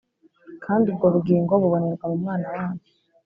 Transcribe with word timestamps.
kandi 0.65 0.85
ubwo 0.91 1.05
ubugingo 1.09 1.53
bubonerwa 1.61 2.05
mu 2.11 2.17
Mwana 2.21 2.45
wayo 2.53 2.81